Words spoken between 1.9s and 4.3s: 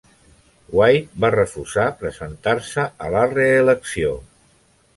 presentar-se a la reelecció.